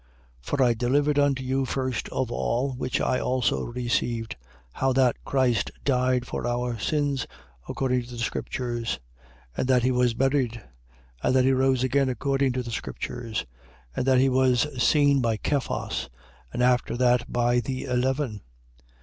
[0.43, 0.47] 15:3.
[0.49, 4.35] For I delivered unto you first of all, which I also received:
[4.71, 7.27] how that Christ died for our sins,
[7.69, 8.99] according to the scriptures:
[9.53, 9.57] 15:4.
[9.59, 10.59] And that he was buried:
[11.21, 13.45] and that he rose again according to the scriptures:
[13.91, 13.97] 15:5.
[13.97, 16.09] And that he was seen by Cephas,
[16.51, 18.41] and after that by the eleven.